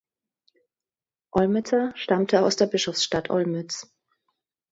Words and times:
Olmützer 1.29 1.91
stammte 1.95 2.41
aus 2.41 2.55
der 2.55 2.65
Bischofsstadt 2.65 3.29
Olmütz. 3.29 3.93